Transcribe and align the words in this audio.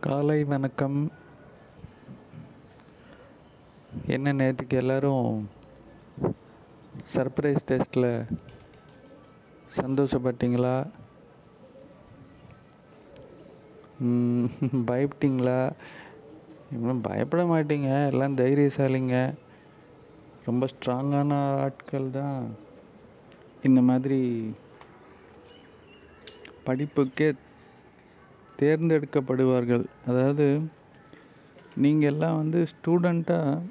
காலை 0.00 0.44
வணக்கம். 0.44 1.12
என்ன 4.06 4.32
நேற்றுக்கு 4.32 4.68
எல்லோரும் 4.68 5.48
சர்ப்ரைஸ் 7.14 7.64
டெஸ்ட்டில் 7.66 8.28
சந்தோஷப்பட்டீங்களா? 9.76 10.90
பயப்பட்டீங்களா? 14.72 15.72
இன்னும் 16.72 17.00
பயப்பட 17.00 17.42
மாட்டீங்க. 17.42 18.06
எல்லாம் 18.06 18.36
தைரியசாலிங்க. 18.36 19.34
ரொம்ப 20.44 20.66
ஸ்ட்ராங்கான 20.66 21.60
ஆட்கள் 21.60 22.10
தான். 22.10 22.56
இந்த 23.62 23.80
மாதிரி 23.80 24.54
படிப்புக்கே 26.66 27.32
தேர்ந்தெடுக்கப்படுவார்கள். 28.60 29.84
அதாவது 30.08 30.46
நீங்கள் 31.84 32.10
எல்லாம் 32.12 32.38
வந்து 32.42 32.60
ஸ்டூடெண்ட்டாக 32.72 33.64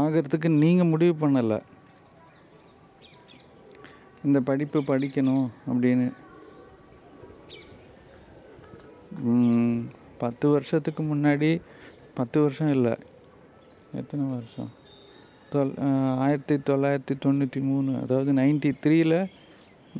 ஆகிறதுக்கு 0.00 0.48
நீங்கள் 0.62 0.90
முடிவு 0.92 1.14
பண்ணலை. 1.22 1.58
இந்த 4.26 4.38
படிப்பு 4.48 4.78
படிக்கணும் 4.88 5.46
அப்படின்னு. 5.70 6.08
பத்து 10.22 10.46
வருஷத்துக்கு 10.54 11.02
முன்னாடி 11.10 11.50
பத்து 12.18 12.38
வருஷம் 12.44 12.72
இல்லை. 12.76 12.94
எத்தனை 14.00 14.24
வருஷம்? 14.34 14.70
தொல் 15.52 15.72
ஆயிரத்தி 16.24 16.56
தொள்ளாயிரத்தி 16.68 17.14
தொண்ணூற்றி 17.24 17.60
மூணு 17.68 17.90
அதாவது 18.02 18.30
நைன்டி 18.40 18.70
த்ரீல 18.84 19.14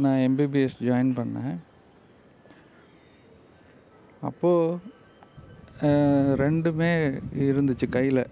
நான் 0.02 0.22
எம்பிபிஎஸ் 0.26 0.76
ஜாயின் 0.88 1.12
பண்ணேன். 1.18 1.56
அப்போது 4.20 4.78
ரெண்டுமே 6.42 7.20
இருந்துச்சு 7.34 7.88
கையில். 7.88 8.26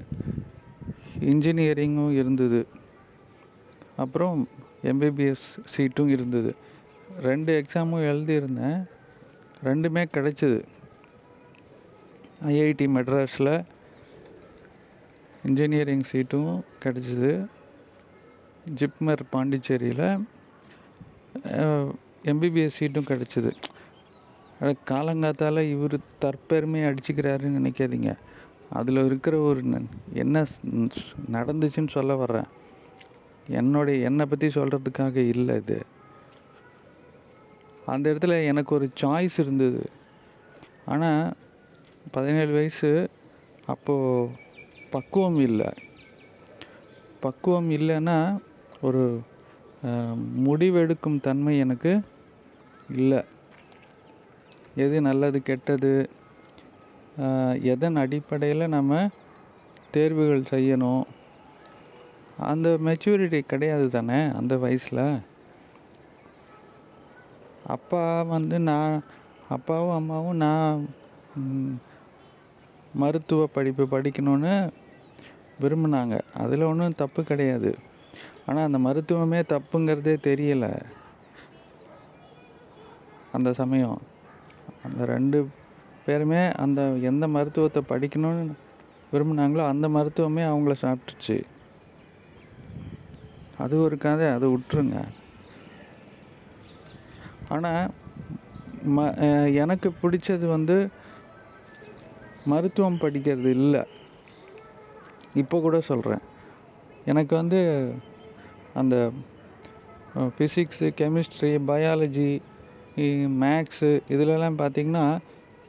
இன்ஜினியரிங்கும் 1.21 2.13
இருந்தது. 2.13 2.67
அப்புறம் 3.97 4.49
எம்பிபிஎஸ் 4.83 5.47
சீட்டும் 5.77 6.09
இருந்தது. 6.09 6.55
ரெண்டு 7.21 7.65
எக்ஸாமும் 7.65 8.07
எழுதியிருந்தேன். 8.11 8.87
ரெண்டுமே 9.65 10.05
கிடைச்சிது. 10.15 10.63
ஐஐடி 12.45 12.87
மெட்ராஸில் 12.97 13.65
இன்ஜினியரிங் 15.45 16.03
சீட்டும் 16.13 16.61
கிடச்சிது. 16.85 17.47
ஜிப்மர் 18.75 19.21
பாண்டிச்சேரியில் 19.31 20.25
எம்பிபிஎஸ் 22.25 22.79
சீட்டும் 22.81 23.09
கிடச்சிது. 23.11 23.53
காலங்காத்தால் 24.91 25.61
இவர் 25.73 25.97
தற்பெருமையை 26.23 26.87
அடிச்சுக்கிறாருன்னு 26.91 27.59
நினைக்காதீங்க. 27.59 28.13
அதில் 28.79 29.01
இருக்கிற 29.09 29.35
ஒரு 29.49 29.61
என்ன 30.23 30.45
நடந்துச்சுன்னு 31.37 31.95
சொல்ல 31.97 32.15
வர்றேன். 32.23 32.49
என்னுடைய 33.61 34.07
என்னை 34.09 34.25
பற்றி 34.27 34.49
சொல்கிறதுக்காக 34.55 35.17
இல்லை 35.35 35.57
இது. 35.63 35.79
அந்த 37.95 38.05
இடத்துல 38.13 38.37
எனக்கு 38.51 38.73
ஒரு 38.79 38.87
சாய்ஸ் 39.03 39.37
இருந்தது. 39.45 39.83
ஆனால் 40.93 41.23
பதினேழு 42.17 42.53
வயசு 42.59 42.91
அப்போது 43.67 44.33
பக்குவம் 44.91 45.41
இல்லை. 45.49 45.71
பக்குவம் 47.25 47.71
இல்லைன்னா 47.79 48.19
ஒரு 48.89 49.05
முடிவெடுக்கும் 50.47 51.25
தன்மை 51.27 51.55
எனக்கு 51.65 51.93
இல்லை. 52.99 53.23
எது 54.77 54.97
நல்லது 55.01 55.39
கெட்டது? 55.43 55.93
எதன் 57.73 58.01
அடிப்படையில் 58.03 58.73
நம்ம 58.75 58.93
தேர்வுகள் 59.95 60.51
செய்யணும்? 60.53 61.05
அந்த 62.51 62.69
மெச்சூரிட்டி 62.87 63.41
கிடையாது 63.53 63.87
தானே 63.89 64.19
அந்த 64.39 64.55
வயசில்? 64.65 65.07
அப்பா 67.75 68.03
வந்து 68.33 68.57
நான் 68.71 68.95
அப்பாவும் 69.49 69.97
அம்மாவும் 69.99 70.41
நான் 70.45 70.83
மருத்துவ 73.03 73.47
படிப்பு 73.47 73.85
படிக்கணும்னு 73.95 74.55
விரும்பினாங்க. 75.63 76.15
அதில் 76.43 76.69
ஒன்றும் 76.71 77.01
தப்பு 77.03 77.21
கிடையாது. 77.23 77.71
ஆனால் 78.47 78.67
அந்த 78.69 78.79
மருத்துவமே 78.79 79.41
தப்புங்கிறதே 79.53 80.15
தெரியலை. 80.29 80.73
அந்த 83.33 83.51
சமயம். 83.53 83.99
அந்த 84.87 85.05
ரெண்டு 85.15 85.39
பேருமே 86.07 86.43
அந்த 86.65 86.81
எந்த 87.11 87.25
மருத்துவத்தை 87.35 87.81
படிக்கணும்னு 87.93 88.57
விரும்பினாங்களோ 89.13 89.65
அந்த 89.73 89.87
மருத்துவமே 89.97 90.43
அவங்கள 90.51 90.75
சாப்பிட்டுச்சு. 90.85 91.37
அது 93.65 93.75
ஒரு 93.85 93.97
கதை 94.05 94.27
அதை 94.37 94.47
விட்டுருங்க. 94.55 94.99
ஆனால் 97.55 97.85
ம 98.97 99.05
எனக்கு 99.63 99.89
பிடிச்சது 100.03 100.47
வந்து 100.57 100.77
மருத்துவம் 102.53 103.03
படிக்கிறது 103.05 103.51
இல்லை. 103.59 103.83
இப்போ 105.43 105.57
கூட 105.65 105.77
சொல்கிறேன் 105.91 106.25
எனக்கு 107.13 107.35
வந்து 107.41 107.61
அந்த 108.81 108.97
ஃபிசிக்ஸு 110.35 110.87
கெமிஸ்ட்ரி 111.01 111.51
பயாலஜி 111.71 112.31
மேக்ஸு 113.43 113.91
இதிலெல்லாம் 114.15 114.59
பார்த்தீங்கன்னா 114.61 115.05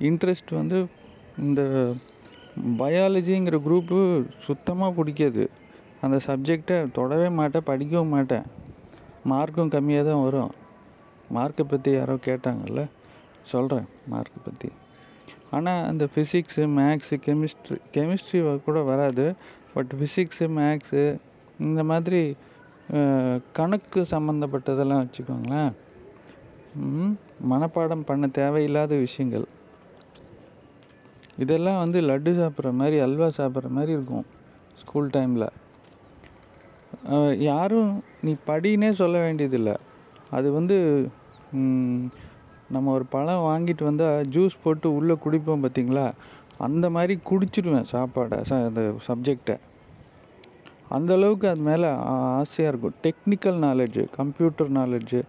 இன்ட்ரெஸ்ட் 0.07 0.51
வந்து 0.59 0.77
இந்த 1.45 1.61
பயாலஜிங்கிற 2.81 3.57
குரூப்பு 3.65 3.97
சுத்தமாக 4.45 4.91
பிடிக்காது. 4.99 5.43
அந்த 6.05 6.17
சப்ஜெக்டை 6.27 6.77
தொடவே 6.97 7.27
மாட்டேன் 7.39 7.67
படிக்கவும் 7.69 8.13
மாட்டேன். 8.15 8.45
மார்க்கும் 9.31 9.71
கம்மியாக 9.75 10.07
தான் 10.09 10.23
வரும். 10.25 10.51
மார்க்கை 11.37 11.63
பற்றி 11.71 11.91
யாரோ 11.99 12.15
கேட்டாங்கல்ல? 12.27 12.83
சொல்கிறேன் 13.53 13.87
மார்க்கை 14.11 14.39
பற்றி 14.47 14.69
ஆனால் 15.55 15.83
அந்த 15.89 16.03
ஃபிசிக்ஸு 16.13 16.63
மேக்ஸு 16.79 17.15
கெமிஸ்ட்ரி 17.25 17.77
கெமிஸ்ட்ரி 17.95 18.39
கூட 18.67 18.79
வராது. 18.91 19.25
பட் 19.73 19.91
ஃபிசிக்ஸு 19.99 20.47
மேக்ஸு 20.59 21.03
இந்த 21.67 21.81
மாதிரி 21.91 22.21
கணக்கு 23.59 24.01
சம்மந்தப்பட்டதெல்லாம் 24.13 25.03
வச்சுக்கோங்களேன். 25.03 25.71
மனப்பாடம் 27.51 28.07
பண்ண 28.09 28.25
தேவையில்லாத 28.39 28.93
விஷயங்கள். 29.05 29.45
இதெல்லாம் 31.43 31.81
வந்து 31.83 31.99
லட்டு 32.09 32.31
சாப்பிட்ற 32.39 32.69
மாதிரி 32.79 32.97
அல்வா 33.05 33.27
சாப்பிட்ற 33.39 33.69
மாதிரி 33.77 33.91
இருக்கும் 33.97 34.25
ஸ்கூல் 34.81 35.13
டைமில். 35.15 35.47
யாரும் 37.49 37.91
நீ 38.25 38.31
படினே 38.49 38.89
சொல்ல 39.01 39.17
வேண்டியதில்லை. 39.25 39.75
அது 40.37 40.47
வந்து 40.57 40.77
நம்ம 42.75 42.91
ஒரு 42.97 43.05
பழம் 43.13 43.45
வாங்கிட்டு 43.49 43.83
வந்தால் 43.89 44.25
ஜூஸ் 44.35 44.61
போட்டு 44.63 44.87
உள்ளே 44.97 45.15
குடிப்போம் 45.25 45.63
பார்த்தீங்களா? 45.65 46.07
அந்த 46.67 46.85
மாதிரி 46.95 47.13
குடிச்சிடுவேன் 47.29 47.89
சாப்பாடை 47.93 48.37
ச 48.49 48.53
அந்த 48.69 48.81
சப்ஜெக்டை 49.07 49.55
அந்த 50.95 51.11
அளவுக்கு 51.17 51.47
அது 51.53 51.63
மேலே 51.69 51.87
ஆசையாக 52.39 52.71
இருக்கும். 52.71 52.97
டெக்னிக்கல் 53.05 53.57
நாலேஜு 53.65 54.03
கம்ப்யூட்டர் 54.17 54.71
நாலேஜு 54.77 55.19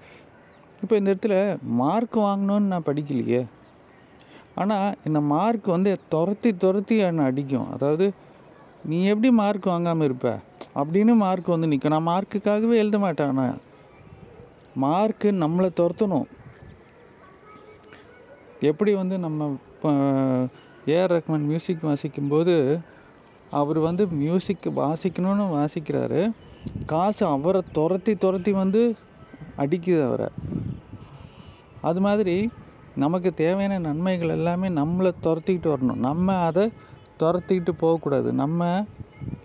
இப்போ 0.83 0.95
இந்த 0.97 1.09
இடத்துல 1.13 1.37
மார்க் 1.81 2.17
வாங்கணும்னு 2.27 2.73
நான் 2.73 2.89
படிக்கலையே. 2.89 3.41
ஆனால் 4.63 4.97
இந்த 5.07 5.21
மார்க் 5.33 5.69
வந்து 5.77 5.91
துரத்தி 6.13 6.51
துரத்தி 6.65 6.97
என்னை 7.09 7.25
அடிக்கும். 7.31 7.69
அதாவது 7.75 8.07
நீ 8.85 8.99
எப்படி 9.13 9.31
மார்க் 9.41 9.73
வாங்காமல் 9.73 10.07
இருப்ப? 10.09 10.29
அப்படின்னு 10.81 11.13
மார்க் 11.25 11.55
வந்து 11.55 11.71
நிற்கும் 11.71 11.95
நான் 11.95 12.09
மார்க்குக்காகவே 12.13 12.77
எழுத 12.83 12.99
மாட்டேன் 12.99 13.31
ஆனால் 13.33 13.57
மார்க்கு 14.85 15.29
நம்மளை 15.45 15.71
துரத்தணும். 15.81 16.27
எப்படி 18.71 18.93
வந்து 19.01 19.17
நம்ம 19.25 19.49
இப்போ 19.73 19.91
ஏஆர் 20.95 21.13
ரஹ்மான் 21.15 21.49
மியூசிக் 21.51 21.89
வாசிக்கும்போது 21.89 22.55
அவர் 23.53 23.79
வந்து 23.79 24.05
மியூசிக் 24.23 24.67
வாசிக்கணும்னு 24.81 25.47
வாசிக்கிறாரு. 25.57 26.21
காசு 26.89 27.23
அவரை 27.35 27.61
துரத்தி 27.77 28.13
துரத்தி 28.25 28.53
வந்து 28.63 28.83
அடிக்குது 29.63 30.03
அவரை. 30.09 30.29
அது 31.89 32.01
மாதிரி 32.07 32.37
நமக்கு 32.97 33.31
தேவையான 33.41 33.75
நன்மைகள் 33.89 34.35
எல்லாமே 34.37 34.69
நம்மளை 34.81 35.11
துரத்திக்கிட்டு 35.27 35.73
வரணும். 35.75 36.01
நம்ம 36.09 36.37
அதை 36.49 36.65
துரத்திக்கிட்டு 37.21 37.73
போகக்கூடாது. 37.83 38.29
நம்ம 38.43 38.63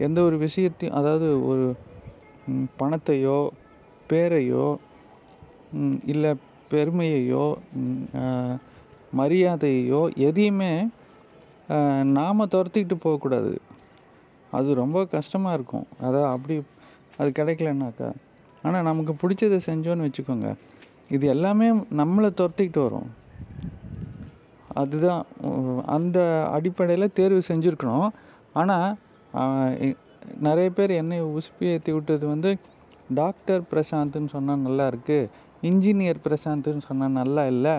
எந்த 0.05 0.19
ஒரு 0.27 0.37
விஷயத்தையும் 0.45 0.97
அதாவது 0.99 1.27
ஒரு 1.51 1.65
பணத்தையோ 2.81 3.37
பேரையோ 4.09 4.65
இல்லை 6.11 6.31
பெருமையையோ 6.71 7.45
மரியாதையோ 9.19 9.19
மரியாதையையோ 9.19 10.01
எதையுமே 10.27 10.73
நாம் 12.17 12.51
துரத்திக்கிட்டு 12.53 12.95
போகக்கூடாது. 13.05 13.53
அது 14.51 14.69
ரொம்ப 14.81 14.99
கஷ்டமாக 15.13 15.57
இருக்கும். 15.57 15.87
அதான் 16.05 16.31
அப்படி 16.35 16.55
அது 17.19 17.29
கிடைக்கலனாக்கா. 17.39 18.09
ஆனால் 18.68 18.88
நமக்கு 18.89 19.13
பிடிச்சதை 19.21 19.57
செஞ்சோன்னு 19.69 20.07
வச்சுக்கோங்க. 20.07 20.50
இது 21.15 21.25
எல்லாமே 21.33 21.68
நம்மளை 22.01 22.30
துரத்திக்கிட்டு 22.39 22.81
வரும். 22.86 23.10
அதுதான் 24.81 25.24
அந்த 25.95 26.19
அடிப்படையில் 26.56 27.15
தேர்வு 27.19 27.42
செஞ்சுருக்கணும். 27.50 28.10
ஆனால் 28.62 28.88
நிறைய 30.48 30.68
பேர் 30.77 30.92
என்னை 31.01 31.18
உசுப்பி 31.38 31.65
ஏற்றி 31.74 31.92
விட்டது 31.95 32.25
வந்து 32.33 32.50
டாக்டர் 33.19 33.63
பிரசாந்த்னு 33.71 34.31
சொன்னால் 34.36 34.63
நல்லா 34.68 34.86
இருக்குது 34.92 35.30
இன்ஜினியர் 35.69 36.19
பிரசாந்த்னு 36.27 36.83
சொன்னால் 36.89 37.18
நல்லா 37.19 37.44
இல்லை 37.54 37.75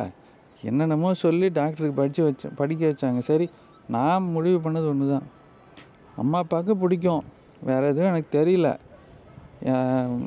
என்னென்னமோ 0.63 1.09
சொல்லி 1.23 1.47
டாக்டருக்கு 1.59 1.97
படித்து 2.01 2.23
வச்ச 2.27 2.51
படிக்க 2.61 2.83
வச்சாங்க. 2.91 3.21
சரி 3.31 3.47
நான் 3.95 4.29
முடிவு 4.35 4.59
பண்ணது 4.67 4.87
ஒன்று 4.93 5.07
தான் 5.15 5.27
அம்மா 6.23 6.39
அப்பாவுக்கு 6.45 6.75
பிடிக்கும். 6.83 7.25
வேறு 7.69 7.89
எதுவும் 7.93 8.11
எனக்கு 8.13 8.31
தெரியல. 8.39 8.69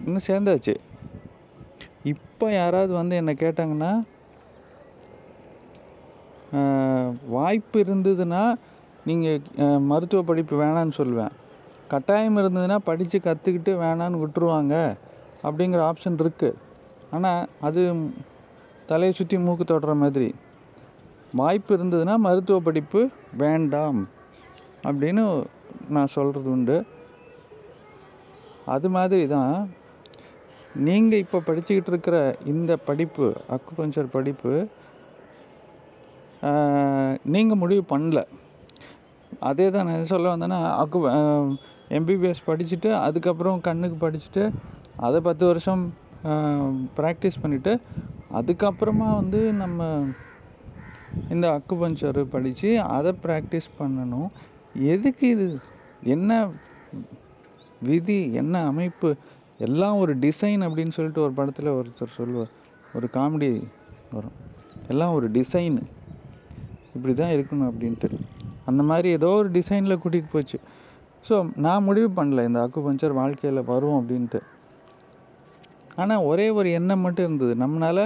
இன்னும் 0.06 0.28
சேர்ந்தாச்சு. 0.30 0.76
இப்போ 2.14 2.46
யாராவது 2.60 2.94
வந்து 3.00 3.16
என்னை 3.22 3.34
கேட்டாங்கன்னா 3.44 3.92
வாய்ப்பு 7.36 7.78
இருந்ததுன்னா 7.86 8.42
நீங்கள் 9.10 9.82
மருத்துவ 9.92 10.22
படிப்பு 10.30 10.56
வேணான்னு 10.64 10.98
சொல்லுவேன். 11.00 11.34
கட்டாயம் 11.92 12.40
இருந்ததுன்னா 12.42 12.78
படித்து 12.90 13.18
கற்றுக்கிட்டு 13.28 13.74
வேணான்னு 13.84 14.22
விட்டுருவாங்க 14.24 14.76
அப்படிங்கிற 15.48 15.82
ஆப்ஷன் 15.90 16.20
இருக்குது 16.24 16.60
ஆனால் 17.16 17.44
அது 17.68 17.82
தலையை 18.92 19.14
சுற்றி 19.20 19.38
மூக்கு 19.46 19.66
தொடுற 19.72 19.94
மாதிரி. 20.04 20.30
வாய்ப்பு 21.40 21.72
இருந்ததுன்னா 21.78 22.16
மருத்துவ 22.28 22.58
படிப்பு 22.68 23.00
வேண்டாம் 23.44 24.00
அப்படின்னு 24.88 25.24
நான் 25.96 26.14
சொல்கிறது 26.16 26.50
உண்டு. 26.56 26.78
அது 28.76 28.88
மாதிரி 28.96 29.26
தான் 29.36 29.54
நீங்கள் 30.88 31.22
இப்போ 31.24 31.38
படிச்சுக்கிட்டு 31.48 31.92
இருக்கிற 31.94 32.18
இந்த 32.54 32.72
படிப்பு 32.88 33.28
அக்குபஞ்சர் 33.56 34.14
படிப்பு 34.16 34.54
நீங்கள் 37.36 37.62
முடிவு 37.62 37.84
பண்ணல. 37.94 38.20
அதே 39.50 39.66
தான் 39.76 39.88
நான் 39.90 40.12
சொல்ல 40.14 40.34
வந்தேன்னா 40.34 40.60
அக்கு 40.82 41.00
எம்பிபிஎஸ் 41.98 42.48
படிச்சுட்டு 42.50 42.90
அதுக்கப்புறம் 43.06 43.64
கண்ணுக்கு 43.68 43.98
படிச்சுட்டு 44.06 44.44
அதை 45.08 45.20
பத்து 45.28 45.44
வருஷம் 45.52 45.84
ப்ராக்டிஸ் 47.00 47.42
பண்ணிவிட்டு 47.44 47.74
அதுக்கப்புறமா 48.40 49.08
வந்து 49.20 49.42
நம்ம 49.64 49.82
இந்த 51.34 51.46
அக்குபஞ்சர் 51.58 52.20
படித்து 52.34 52.70
அதை 52.96 53.12
ப்ராக்டிஸ் 53.26 53.70
பண்ணணும். 53.80 54.30
எதுக்கு 54.94 55.26
இது? 55.36 55.48
என்ன 56.16 56.32
விதி 57.82 58.34
என்ன 58.34 58.66
அமைப்பு 58.66 59.16
எல்லாம் 59.60 59.98
ஒரு 59.98 60.14
டிசைன் 60.16 60.64
அப்படின்னு 60.68 60.90
சொல்லிட்டு 60.90 61.22
ஒரு 61.22 61.32
படத்தில் 61.32 61.70
ஒருத்தர் 61.70 62.18
சொல்லுவார். 62.18 62.52
ஒரு 62.96 63.08
காமெடி 63.14 63.68
வரும். 64.12 64.36
எல்லாம் 64.88 65.14
ஒரு 65.14 65.32
டிசைனு 65.32 65.84
இப்படி 66.96 67.14
தான் 67.14 67.34
இருக்கணும் 67.36 67.70
அப்படின்ட்டு. 67.72 68.10
அந்த 68.66 68.84
மாதிரி 68.84 69.10
ஏதோ 69.10 69.28
ஒரு 69.28 69.52
டிசைனில் 69.52 70.02
கூட்டிகிட்டு 70.04 70.32
போச்சு. 70.32 70.60
ஸோ 71.30 71.52
நான் 71.56 71.84
முடிவு 71.84 72.24
பண்ணல 72.24 72.44
இந்த 72.44 72.60
அக்குபஞ்சர் 72.68 73.14
வாழ்க்கையில் 73.14 73.64
வரும் 73.64 73.98
அப்படின்ட்டு. 74.00 74.40
ஆனால் 75.96 76.24
ஒரே 76.24 76.50
ஒரு 76.50 76.72
எண்ணம் 76.72 77.00
மட்டும் 77.00 77.26
இருந்தது. 77.26 77.56
நம்மளால் 77.56 78.04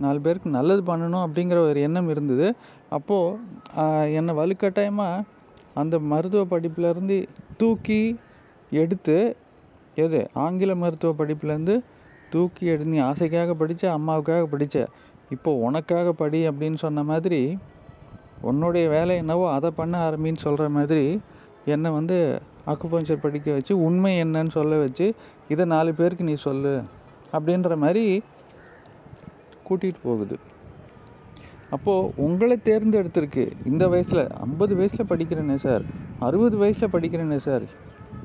நாலு 0.00 0.20
பேருக்கு 0.20 0.50
நல்லது 0.50 0.82
பண்ணணும் 0.92 1.24
அப்படிங்கிற 1.26 1.58
ஒரு 1.68 1.80
எண்ணம் 1.80 2.08
இருந்தது. 2.08 2.54
அப்போது 2.88 4.12
என்னை 4.12 4.34
வலுக்கட்டாயமாக 4.34 5.24
அந்த 5.74 5.98
மருத்துவ 5.98 6.44
படிப்புலேருந்து 6.44 7.26
தூக்கி 7.56 8.16
எடுத்து 8.72 9.36
எது 9.94 10.20
ஆங்கில 10.34 10.74
மருத்துவ 10.74 11.24
படிப்புலேருந்து 11.24 11.74
தூக்கி 12.30 12.66
எடு 12.66 12.84
நீ 12.84 12.98
ஆசைக்காக 13.00 13.54
படித்த 13.54 13.98
அம்மாவுக்காக 13.98 14.44
படித்த 14.44 14.86
இப்போ 15.30 15.50
உனக்காக 15.52 16.12
படி 16.12 16.48
அப்படின்னு 16.48 16.74
சொன்ன 16.74 17.02
மாதிரி 17.02 17.58
உன்னுடைய 18.40 18.88
வேலை 18.88 19.16
என்னவோ 19.16 19.52
அதை 19.52 19.70
பண்ண 19.70 20.10
ஆரம்பின்னு 20.10 20.36
சொல்கிற 20.36 20.68
மாதிரி 20.68 21.20
என்னை 21.64 21.90
வந்து 21.90 22.40
அக்குபஞ்சர் 22.66 23.20
படிக்க 23.20 23.52
வச்சு 23.52 23.82
உண்மை 23.84 24.24
என்னன்னு 24.24 24.48
சொல்ல 24.48 24.78
வச்சு 24.78 25.14
இதை 25.48 25.64
நாலு 25.64 25.94
பேருக்கு 25.94 26.24
நீ 26.24 26.34
சொல்லு 26.34 26.82
அப்படின்ற 27.32 27.76
மாதிரி 27.76 28.22
கூட்டிகிட்டு 29.68 30.02
போகுது. 30.02 30.36
அப்போது 31.70 32.12
உங்களை 32.16 32.56
தேர்ந்தெடுத்திருக்கு. 32.64 33.44
இந்த 33.66 33.88
வயசில் 33.88 34.30
ஐம்பது 34.30 34.76
வயசில் 34.76 35.10
படிக்கிறேனே 35.10 35.56
சார். 35.56 35.82
அறுபது 36.18 36.56
வயசில் 36.56 36.92
படிக்கிறேனே 36.92 37.36
சார். 37.36 37.62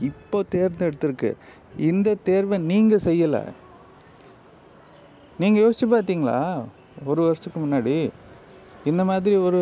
இப்போ 0.09 0.39
தேர்ந்தெடுத்திருக்கு. 0.55 1.31
இந்த 1.89 2.15
தேர்வை 2.27 2.57
நீங்கள் 2.71 3.05
செய்யலை. 3.05 3.43
நீங்கள் 5.41 5.63
யோசிச்சு 5.63 5.87
பார்த்தீங்களா? 5.93 6.39
ஒரு 7.05 7.21
வருஷத்துக்கு 7.21 7.59
முன்னாடி. 7.65 7.95
இந்த 8.91 9.01
மாதிரி 9.09 9.35
ஒரு 9.47 9.61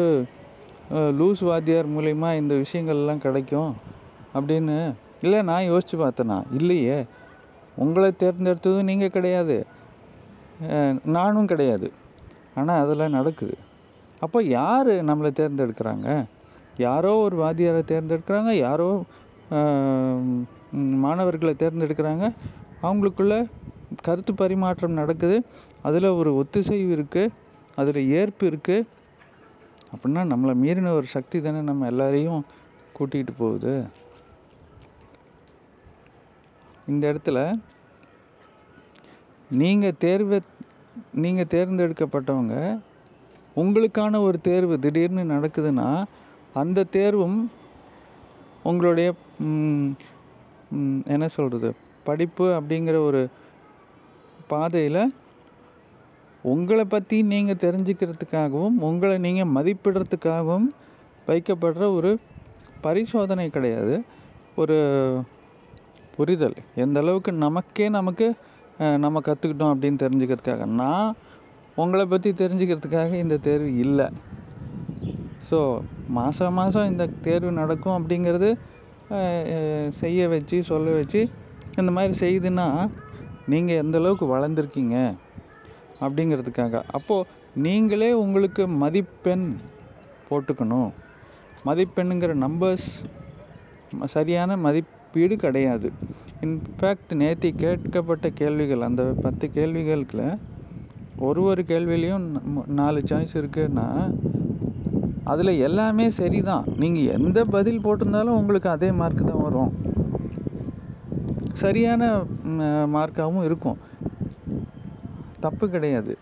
லூஸ் 1.20 1.42
வாத்தியார் 1.50 1.94
மூலயமா 1.96 2.30
இந்த 2.42 2.54
விஷயங்கள்லாம் 2.64 3.24
கிடைக்கும் 3.26 3.72
அப்படின்னு. 4.38 4.78
இல்லை 5.22 5.40
நான் 5.50 5.70
யோசிச்சு 5.72 5.96
பார்த்தேனா? 6.04 6.38
இல்லையே. 6.60 6.98
உங்களை 7.84 8.10
தேர்ந்தெடுத்ததும் 8.24 8.90
நீங்கள் 8.90 9.16
கிடையாது. 9.18 9.58
நானும் 11.18 11.50
கிடையாது. 11.52 11.88
ஆனால் 12.60 12.82
அதெல்லாம் 12.84 13.16
நடக்குது. 13.20 13.56
அப்போ 14.26 14.40
யார் 14.44 14.92
நம்மளை 15.10 15.32
தேர்ந்தெடுக்கிறாங்க? 15.40 16.10
யாரோ 16.78 17.12
ஒரு 17.26 17.36
வாத்தியாரை 17.44 17.82
தேர்ந்தெடுக்கிறாங்க. 17.92 18.52
யாரோ 18.68 19.04
மாணவர்களை 21.04 21.54
தேர்ந்தெடுக்கிறாங்க. 21.64 22.26
அவங்களுக்குள்ள 22.86 23.36
கருத்து 24.08 24.32
பரிமாற்றம் 24.34 25.00
நடக்குது. 25.00 25.38
அதில் 25.88 26.16
ஒரு 26.20 26.32
ஒத்திசைவு 26.42 26.88
இருக்குது 26.98 27.34
அதில் 27.80 28.10
ஏற்பு 28.20 28.44
இருக்குது 28.52 28.88
அப்படின்னா 29.94 30.22
நம்மளை 30.32 30.54
மீறின 30.64 30.94
ஒரு 31.00 31.08
சக்தி 31.14 31.38
தானே 31.42 31.60
நம்ம 31.70 31.86
எல்லாரையும் 31.92 32.42
கூட்டிகிட்டு 32.98 33.34
போகுது. 33.38 33.74
இந்த 36.92 37.04
இடத்துல 37.12 37.40
நீங்கள் 39.62 39.98
தேர்வை 40.06 40.40
நீங்கள் 41.24 41.52
தேர்ந்தெடுக்கப்பட்டவங்க 41.54 42.56
உங்களுக்கான 43.62 44.20
ஒரு 44.28 44.38
தேர்வு 44.48 44.76
திடீர்னு 44.86 45.24
நடக்குதுன்னா 45.34 45.90
அந்த 46.62 46.88
தேர்வும் 46.98 47.40
உங்களுடைய 48.70 49.10
என்ன 51.14 51.26
சொல்கிறது 51.38 51.70
படிப்பு 52.08 52.46
அப்படிங்கிற 52.58 52.98
ஒரு 53.10 53.22
பாதையில் 54.52 55.02
உங்களை 56.54 56.84
பற்றி 56.86 57.18
நீங்கள் 57.34 57.62
தெரிஞ்சுக்கிறதுக்காகவும் 57.64 58.76
உங்களை 58.88 59.16
நீங்கள் 59.28 59.54
மதிப்பிடுறதுக்காகவும் 59.56 60.68
வைக்கப்படுற 61.30 61.86
ஒரு 61.98 62.12
பரிசோதனை 62.86 63.46
கிடையாது. 63.56 63.96
ஒரு 64.62 64.78
புரிதல். 66.16 66.58
எந்த 66.84 67.00
அளவுக்கு 67.04 67.32
நமக்கே 67.46 67.88
நமக்கு 67.98 68.28
நம்ம 69.04 69.22
கற்றுக்கிட்டோம் 69.28 69.74
அப்படின்னு 69.74 70.02
தெரிஞ்சுக்கிறதுக்காக. 70.04 70.66
நான் 70.82 71.10
உங்களை 71.84 72.06
பற்றி 72.14 72.30
தெரிஞ்சுக்கிறதுக்காக 72.42 73.12
இந்த 73.24 73.36
தேர்வு 73.48 73.72
இல்லை. 73.86 74.08
ஸோ 75.50 75.60
மாதம் 76.18 76.58
மாதம் 76.60 76.90
இந்த 76.92 77.06
தேர்வு 77.28 77.52
நடக்கும் 77.62 77.98
அப்படிங்கிறது 77.98 78.50
செய்ய 80.02 80.28
வச்சு 80.34 80.58
சொல்ல 80.70 80.94
வச்சு 81.00 81.22
இந்த 81.80 81.92
மாதிரி 81.96 82.14
செய்யுதுன்னா 82.24 82.68
நீங்கள் 83.54 83.80
எந்தளவுக்கு 83.84 84.26
வளர்ந்துருக்கீங்க 84.34 84.96
அப்படிங்கிறதுக்காக. 86.04 86.76
அப்போது 86.98 87.28
நீங்களே 87.66 88.10
உங்களுக்கு 88.24 88.64
மதிப்பெண் 88.84 89.46
போட்டுக்கணும். 90.30 90.90
மதிப்பெண்ணுங்கிற 91.68 92.34
நம்பர்ஸ் 92.46 92.90
சரியான 94.16 94.58
மதிப்பீடு 94.66 95.36
கிடையாது. 95.46 95.90
இன்ஃபேக்ட் 96.46 97.14
நேற்று 97.22 97.50
கேட்கப்பட்ட 97.64 98.28
கேள்விகள் 98.42 98.88
அந்த 98.88 99.04
பத்து 99.26 99.46
கேள்விகளுக்குள்ள 99.58 100.26
ஒரு 101.28 101.42
ஒரு 101.50 101.62
கேள்வியிலையும் 101.72 102.26
நாலு 102.80 103.02
சாய்ஸ் 103.10 103.36
இருக்குன்னா 103.42 103.88
அதில் 105.32 105.52
எல்லாமே 105.68 106.06
சரி 106.20 106.40
தான் 106.50 106.66
நீங்கள் 106.82 107.12
எந்த 107.18 107.40
பதில் 107.56 107.84
போட்டிருந்தாலும் 107.86 108.40
உங்களுக்கு 108.42 108.70
அதே 108.76 108.90
மார்க் 109.00 109.30
தான் 109.30 109.44
வரும். 109.46 109.72
சரியான 111.64 112.10
மார்க்காகவும் 112.96 113.46
இருக்கும். 113.50 113.80
தப்பு 115.46 115.66
கிடையாது. 115.76 116.14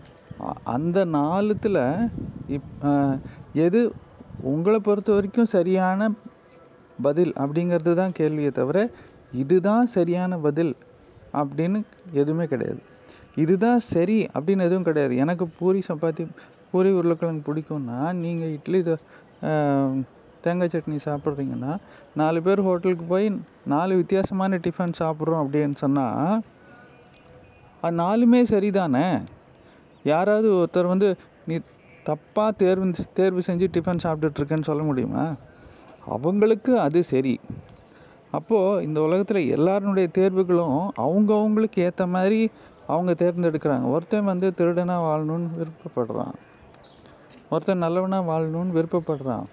அந்த 0.76 0.98
நாலுத்தில் 1.18 1.82
இப் 2.56 2.70
எது 3.66 3.80
உங்களை 4.52 4.78
பொறுத்த 4.88 5.10
வரைக்கும் 5.16 5.52
சரியான 5.56 6.08
பதில் 7.06 7.32
அப்படிங்கிறது 7.42 7.92
தான் 8.00 8.16
கேள்வியை 8.18 8.50
தவிர 8.60 8.78
இதுதான் 9.42 9.86
சரியான 9.94 10.32
பதில் 10.46 10.74
அப்படின்னு 11.40 11.78
எதுவுமே 12.20 12.44
கிடையாது. 12.52 12.80
இதுதான் 13.42 13.80
சரி 13.92 14.18
அப்படின்னு 14.36 14.66
எதுவும் 14.68 14.88
கிடையாது. 14.88 15.14
எனக்கு 15.24 15.44
பூரி 15.60 15.80
சப்பாத்தி 15.88 16.24
பூரி 16.74 16.90
உருளைக்கிழங்கு 16.92 17.54
பிடிக்கும்னா 17.54 18.12
நீங்கள் 18.12 18.50
இட்லி 18.50 18.78
தோ- 18.80 20.02
தேங்காய் 20.40 20.70
சட்னி 20.72 20.98
சாப்பிட்றீங்கன்னா 21.04 21.76
நாலு 22.14 22.42
பேர் 22.42 22.62
ஹோட்டலுக்கு 22.62 23.04
போய் 23.04 23.26
நாலு 23.66 23.96
வித்தியாசமான 23.96 24.56
டிஃபன் 24.56 24.92
சாப்பிட்றோம் 24.98 25.42
அப்படின்னு 25.44 25.74
சொன்னால் 25.74 26.42
அது 27.80 27.96
நாலுமே 27.96 28.40
சரிதானே? 28.50 29.22
யாராவது 30.04 30.48
ஒருத்தர் 30.52 30.86
வந்து 30.86 31.16
நீ 31.46 31.58
தப்பாக 32.04 32.56
தேர்வு 32.56 32.90
தேர்வு 33.12 33.42
செஞ்சு 33.46 33.68
டிஃபன் 33.72 34.02
சாப்பிட்டுட்ருக்கேன்னு 34.02 34.62
சொல்ல 34.62 34.82
முடியுமா? 34.82 35.34
அவங்களுக்கு 36.06 36.80
அது 36.80 37.02
சரி. 37.04 37.40
அப்போது 38.30 38.84
இந்த 38.84 39.00
உலகத்தில் 39.00 39.50
எல்லாருடைய 39.50 40.08
தேர்வுகளும் 40.18 40.88
அவங்கவுங்களுக்கு 40.96 41.78
ஏற்ற 41.78 42.06
மாதிரி 42.06 42.50
அவங்க 42.86 43.12
தேர்ந்தெடுக்கிறாங்க. 43.12 43.90
ஒருத்தன் 43.90 44.24
வந்து 44.24 44.52
திருடனாக 44.56 45.06
வாழணும்னு 45.08 45.48
விருப்பப்படுறான். 45.58 46.34
ஒருத்தன் 47.54 47.84
நல்லவனாக 47.84 48.28
வாழணும்னு 48.30 48.76
விருப்பப்படுறான். 48.78 49.46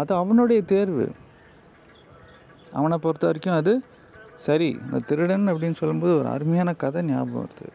அது 0.00 0.12
அவனுடைய 0.22 0.60
தேர்வு. 0.72 1.06
அவனை 2.78 2.96
பொறுத்த 3.04 3.24
வரைக்கும் 3.28 3.58
அது 3.60 3.72
சரி 4.46 4.68
இந்த 4.82 4.98
திருடன் 5.08 5.50
அப்படின்னு 5.52 5.78
சொல்லும்போது 5.80 6.12
ஒரு 6.20 6.28
அருமையான 6.34 6.70
கதை 6.82 7.00
ஞாபகம் 7.08 7.42
வருது. 7.42 7.68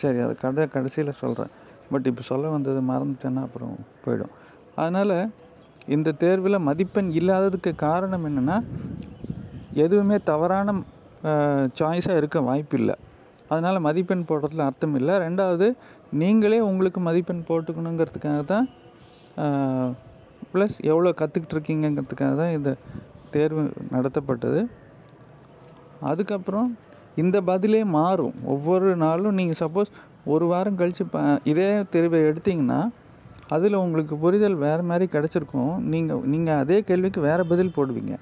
சரி 0.00 0.18
அது 0.24 0.34
கதை 0.44 0.64
கடைசியில் 0.74 1.18
சொல்கிறேன் 1.22 1.52
பட் 1.90 2.06
இப்போ 2.10 2.22
சொல்ல 2.30 2.50
வந்தது 2.54 2.80
மறந்துட்டேன்னா 2.90 3.42
அப்புறம் 3.46 3.74
போயிடும். 4.02 4.34
அதனால் 4.80 5.16
இந்த 5.94 6.14
தேர்வில் 6.22 6.64
மதிப்பெண் 6.68 7.10
இல்லாததுக்கு 7.20 7.72
காரணம் 7.86 8.26
என்னென்னா 8.28 8.56
எதுவுமே 9.84 10.16
தவறான 10.30 10.74
சாய்ஸாக 11.78 12.20
இருக்க 12.20 12.38
வாய்ப்பு 12.48 12.76
இல்லை 12.80 12.96
அதனால் 13.52 13.84
மதிப்பெண் 13.86 14.28
போடுறதுல 14.30 14.66
அர்த்தம் 14.68 14.96
இல்லை. 15.00 15.14
ரெண்டாவது 15.26 15.66
நீங்களே 16.22 16.58
உங்களுக்கு 16.70 17.00
மதிப்பெண் 17.08 17.46
போட்டுக்கணுங்கிறதுக்காக 17.48 18.42
தான் 18.52 18.66
ப்ளஸ் 20.52 20.76
எவ்வளோ 20.90 21.10
கற்றுக்கிட்டு 21.20 21.56
இருக்கீங்கங்கிறதுக்காக 21.56 22.34
தான் 22.42 22.54
இந்த 22.58 22.70
தேர்வு 23.34 23.62
நடத்தப்பட்டது. 23.94 24.60
அதுக்கப்புறம் 26.10 26.68
இந்த 27.22 27.36
பதிலே 27.50 27.82
மாறும். 27.98 28.36
ஒவ்வொரு 28.54 28.88
நாளும் 29.04 29.36
நீங்கள் 29.40 29.60
சப்போஸ் 29.62 29.90
ஒரு 30.32 30.46
வாரம் 30.52 30.78
கழித்து 30.80 31.04
ப 31.12 31.20
இதே 31.50 31.68
தேர்வை 31.94 32.18
எடுத்தீங்கன்னா 32.30 32.80
அதில் 33.54 33.82
உங்களுக்கு 33.84 34.14
புரிதல் 34.24 34.56
வேறு 34.64 34.82
மாதிரி 34.90 35.06
கிடச்சிருக்கும். 35.14 35.72
நீங்கள் 35.92 36.22
நீங்கள் 36.32 36.60
அதே 36.62 36.78
கேள்விக்கு 36.88 37.20
வேறு 37.28 37.44
பதில் 37.52 37.74
போடுவீங்க. 37.76 38.14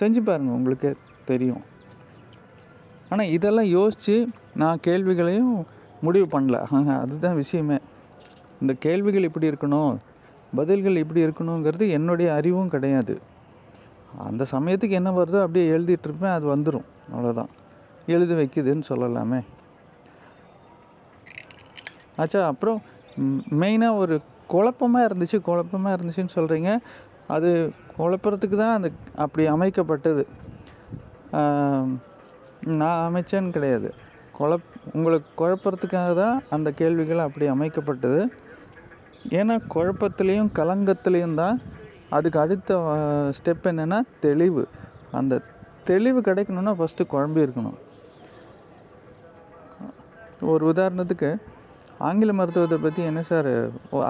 செஞ்சு 0.00 0.20
பாருங்கள் 0.28 0.56
உங்களுக்கே 0.58 0.92
தெரியும். 1.30 1.62
ஆனால் 3.10 3.32
இதெல்லாம் 3.36 3.70
யோசித்து 3.78 4.16
நான் 4.62 4.82
கேள்விகளையும் 4.86 5.54
முடிவு 6.06 6.26
பண்ணல. 6.34 6.56
அதுதான் 7.02 7.40
விஷயமே. 7.42 7.78
இந்த 8.62 8.72
கேள்விகள் 8.86 9.26
இப்படி 9.28 9.46
இருக்கணும் 9.50 9.92
பதில்கள் 10.58 11.02
இப்படி 11.02 11.20
இருக்கணுங்கிறது 11.26 11.84
என்னுடைய 11.96 12.28
அறிவும் 12.38 12.72
கிடையாது. 12.74 13.14
அந்த 14.28 14.42
சமயத்துக்கு 14.52 14.98
என்ன 15.00 15.10
வருதோ 15.18 15.40
அப்படியே 15.44 15.66
எழுதிட்டுருப்பேன் 15.74 16.36
அது 16.36 16.46
வந்துடும் 16.54 16.86
அவ்வளோதான் 17.12 17.50
எழுதி 18.14 18.34
வைக்குதுன்னு 18.40 18.88
சொல்லலாமே. 18.90 19.40
ஆச்சா 22.22 22.40
அப்புறம் 22.52 22.80
மெயினாக 23.62 24.00
ஒரு 24.02 24.16
குழப்பமாக 24.52 25.08
இருந்துச்சு 25.08 25.38
குழப்பமாக 25.48 25.96
இருந்துச்சுன்னு 25.96 26.36
சொல்கிறீங்க 26.38 26.70
அது 27.36 27.50
குழப்பறதுக்கு 27.98 28.56
தான் 28.62 28.76
அந்த 28.78 28.88
அப்படி 29.24 29.42
அமைக்கப்பட்டது. 29.48 30.22
நான் 32.80 33.00
அமைச்சேன்னு 33.08 33.50
கிடையாது. 33.50 33.88
குழப் 34.38 34.68
உங்களுக்கு 34.92 35.30
குழப்பறதுக்காக 35.40 36.14
தான் 36.14 36.42
அந்த 36.50 36.68
கேள்விகள் 36.70 37.26
அப்படி 37.26 37.46
அமைக்கப்பட்டது. 37.50 38.20
ஏன்னா 39.38 39.54
குழப்பத்துலேயும் 39.74 40.50
கலங்கத்துலேயும் 40.58 41.34
தான் 41.34 41.56
அதுக்கு 42.10 42.38
அடுத்த 42.38 42.78
ஸ்டெப் 43.38 43.66
என்னென்னா 43.70 44.00
தெளிவு. 44.26 44.64
அந்த 45.18 45.42
தெளிவு 45.90 46.20
கிடைக்கணுன்னா 46.20 46.72
ஃபஸ்ட்டு 46.78 47.10
குழம்பி 47.14 47.40
இருக்கணும். 47.46 47.78
ஒரு 50.52 50.64
உதாரணத்துக்கு 50.72 51.30
ஆங்கில 51.98 52.32
மருத்துவத்தை 52.32 52.78
பற்றி 52.78 53.02
என்ன 53.02 53.22
சார் 53.22 53.52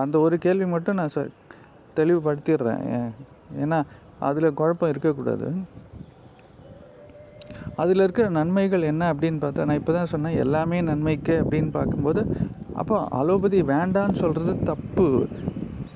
அந்த 0.03 0.17
ஒரு 0.19 0.39
கேள்வி 0.39 0.67
மட்டும் 0.75 0.99
நான் 1.01 1.15
சார் 1.17 1.31
தெளிவுபடுத்திடுறேன். 1.97 2.85
ஏன்னா 3.63 3.79
அதில் 4.29 4.57
குழப்பம் 4.61 4.89
இருக்கக்கூடாது. 4.89 5.49
அதில் 7.81 8.03
இருக்கிற 8.05 8.27
நன்மைகள் 8.39 8.89
என்ன 8.93 9.03
அப்படின்னு 9.13 9.39
பார்த்தா 9.43 9.67
நான் 9.69 9.81
இப்போ 9.81 9.93
தான் 9.97 10.11
சொன்னேன் 10.13 10.39
எல்லாமே 10.45 10.79
நன்மைக்கு 10.91 11.35
அப்படின்னு 11.43 11.71
பார்க்கும்போது 11.77 12.23
அப்போ 12.81 12.97
அலோபதி 13.19 13.59
வேண்டான்னு 13.73 14.21
சொல்கிறது 14.23 14.53
தப்பு. 14.71 15.07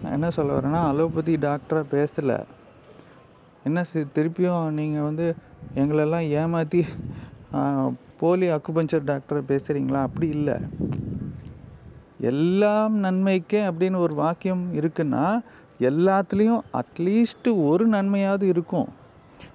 நான் 0.00 0.14
என்ன 0.16 0.28
சொல்ல 0.36 0.56
வரேன்னா 0.58 0.80
அலோபதி 0.90 1.34
டாக்டராக 1.46 1.86
பேசலை. 1.96 2.38
என்ன 3.68 3.84
சி 3.90 4.00
திருப்பியும் 4.16 4.64
நீங்கள் 4.78 5.06
வந்து 5.08 5.26
எங்களெல்லாம் 5.82 6.26
ஏமாற்றி 6.40 6.80
போலி 8.20 8.46
அக்குபஞ்சர் 8.56 9.08
டாக்டர் 9.10 9.48
பேசுகிறீங்களா 9.50 10.00
அப்படி 10.08 10.26
இல்லை. 10.38 10.56
எல்லாம் 12.32 12.94
நன்மைக்கே 13.04 13.62
அப்படின்னு 13.68 13.98
ஒரு 14.06 14.14
வாக்கியம் 14.24 14.64
இருக்குன்னா 14.80 15.24
எல்லாத்துலேயும் 15.90 16.62
அட்லீஸ்ட்டு 16.80 17.52
ஒரு 17.70 17.84
நன்மையாவது 17.94 18.46
இருக்கும். 18.54 18.88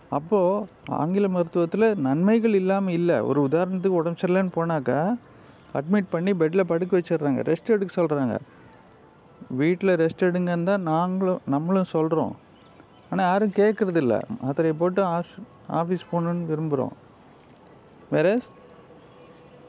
அப்போது 0.09 0.67
ஆங்கில 0.99 1.25
மருத்துவத்தில் 1.27 1.87
நன்மைகள் 2.05 2.55
இல்லாமல் 2.61 2.95
இல்லை. 2.99 3.17
ஒரு 3.29 3.39
உதாரணத்துக்கு 3.47 3.99
உடம்பு 4.01 4.21
சரியில்லைன்னு 4.21 4.55
போனாக்கா 4.59 4.99
அட்மிட் 5.79 6.13
பண்ணி 6.13 6.31
பெட்டில் 6.41 6.69
படுக்க 6.71 6.91
வச்சிடுறாங்க. 6.99 7.41
ரெஸ்ட் 7.49 7.73
எடுக்க 7.75 7.91
சொல்கிறாங்க 7.99 8.37
வீட்டில் 9.59 9.91
ரெஸ்ட் 10.01 10.23
எடுங்கன்னு 10.27 10.69
தான் 10.69 10.87
நாங்களும் 10.93 11.43
நம்மளும் 11.53 11.91
சொல்கிறோம் 11.93 12.33
ஆனால் 13.11 13.27
யாரும் 13.29 13.53
கேட்குறதில்ல 13.59 14.15
மாத்திரையை 14.41 14.75
போட்டு 14.81 15.01
ஆஃப் 15.15 15.35
ஆஃபீஸ் 15.79 16.09
போகணுன்னு 16.11 16.49
விரும்புகிறோம் 16.51 16.95
வேற 18.13 18.27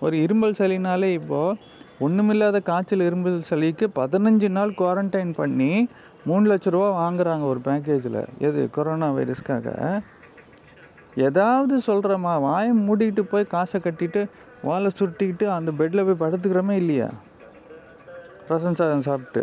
ஒரு 0.06 0.16
இரும்பல் 0.24 0.58
சளினாலே 0.58 1.08
இப்போது 1.18 1.58
ஒன்றுமில்லாத 2.06 2.58
காய்ச்சல் 2.68 3.06
இரும்பல் 3.08 3.40
சளிக்கு 3.50 3.86
பதினஞ்சு 3.98 4.48
நாள் 4.48 4.78
குவாரண்டைன் 4.78 5.32
பண்ணி 5.40 5.72
மூணு 6.24 6.44
லட்ச 6.50 6.70
ரூபா 6.70 6.88
வாங்குறாங்க 7.00 7.44
ஒரு 7.52 7.60
பேக்கேஜில் 7.66 8.20
எது? 8.46 8.62
கொரோனா 8.76 9.08
வைரஸ்க்காக 9.18 9.66
ஏதாவது 11.26 11.74
சொல்கிறோமா 11.86 12.32
வாயை 12.46 12.72
மூடிக்கிட்டு 12.86 13.22
போய் 13.32 13.52
காசை 13.54 13.78
கட்டிட்டு 13.84 14.22
வாழை 14.66 14.90
சுருட்டிக்கிட்டு 14.98 15.46
அந்த 15.56 15.70
பெட்டில் 15.78 16.06
போய் 16.08 16.22
படுத்துக்கிறோமே 16.22 16.74
இல்லையா? 16.82 17.08
ரசம் 18.50 18.78
சாதம் 18.80 19.06
சாப்பிட்டு. 19.08 19.42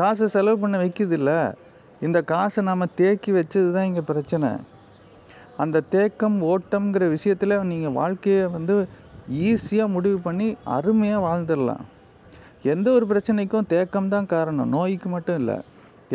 காசை 0.00 0.26
செலவு 0.26 0.58
பண்ண 0.58 0.76
வைக்கிதில்ல. 0.78 1.32
இந்த 2.00 2.18
காசை 2.32 2.60
நாம் 2.68 2.92
தேக்கி 2.94 3.32
வச்சது 3.32 3.70
தான் 3.72 3.88
இங்கே 3.90 4.04
பிரச்சனை. 4.10 4.50
அந்த 5.56 5.82
தேக்கம் 5.94 6.38
ஓட்டம்ங்கிற 6.52 7.04
விஷயத்தில் 7.08 7.54
நீங்கள் 7.72 7.96
வாழ்க்கையை 8.00 8.44
வந்து 8.56 8.76
ஈஸியாக 9.48 9.94
முடிவு 9.96 10.18
பண்ணி 10.20 10.48
அருமையாக 10.76 11.24
வாழ்ந்துடலாம். 11.26 11.84
எந்த 12.72 12.88
ஒரு 12.90 13.06
பிரச்சனைக்கும் 13.12 13.70
தேக்கம் 13.74 14.12
தான் 14.14 14.30
காரணம். 14.34 14.72
நோய்க்கு 14.76 15.08
மட்டும் 15.08 15.38
இல்லை. 15.40 15.56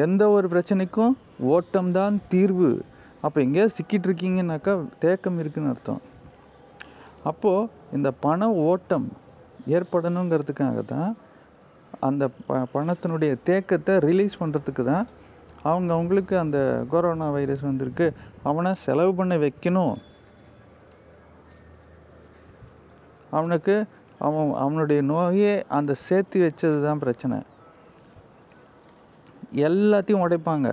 எந்த 0.06 0.24
ஒரு 0.30 0.48
பிரச்சனைக்கும் 0.48 1.14
ஓட்டம் 1.54 1.92
தான் 1.92 2.16
தீர்வு. 2.34 2.72
அப்போ 3.26 3.38
எங்கேயாவது 3.46 3.76
சிக்கிட்டு 3.78 4.08
இருக்கீங்கன்னாக்கா 4.10 4.74
தேக்கம் 5.06 5.40
இருக்குன்னு 5.42 5.72
அர்த்தம். 5.74 6.02
அப்போது 7.30 7.70
இந்த 7.98 8.10
பண 8.26 8.50
ஓட்டம் 8.70 9.08
ஏற்படணுங்கிறதுக்காக 9.76 10.80
தான் 10.94 11.10
அந்த 12.08 12.24
ப 12.48 12.60
பணத்தினுடைய 12.74 13.32
தேக்கத்தை 13.50 13.94
ரிலீஸ் 14.08 14.40
பண்ணுறதுக்கு 14.42 14.84
தான் 14.92 15.06
அவங்க 15.70 15.90
அவங்களுக்கு 15.96 16.36
அந்த 16.44 16.60
கொரோனா 16.92 17.28
வைரஸ் 17.36 17.64
வந்திருக்கு. 17.70 18.08
அவனை 18.50 18.72
செலவு 18.84 19.12
பண்ண 19.20 19.34
வைக்கணும். 19.46 19.96
அவனுக்கு 23.38 23.76
அவன் 24.28 24.54
அவனுடைய 24.64 25.02
நோயே 25.14 25.54
அந்த 25.78 25.92
சேர்த்து 26.06 26.38
வச்சது 26.46 26.78
தான் 26.86 27.02
பிரச்சனை. 27.04 27.38
எல்லாத்தையும் 29.68 30.24
உடைப்பாங்க. 30.26 30.70